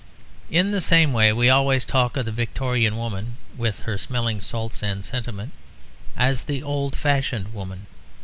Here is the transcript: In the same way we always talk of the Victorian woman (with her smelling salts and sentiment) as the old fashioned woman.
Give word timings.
In 0.49 0.71
the 0.71 0.81
same 0.81 1.13
way 1.13 1.31
we 1.31 1.47
always 1.47 1.85
talk 1.85 2.17
of 2.17 2.25
the 2.25 2.31
Victorian 2.31 2.97
woman 2.97 3.37
(with 3.55 3.81
her 3.81 3.99
smelling 3.99 4.41
salts 4.41 4.81
and 4.81 5.05
sentiment) 5.05 5.51
as 6.17 6.45
the 6.45 6.63
old 6.63 6.95
fashioned 6.95 7.53
woman. 7.53 7.85